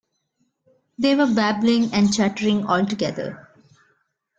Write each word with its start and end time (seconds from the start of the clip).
They 0.97 1.13
were 1.15 1.27
babbling 1.31 1.93
and 1.93 2.11
chattering 2.11 2.65
all 2.65 2.87
together. 2.87 3.47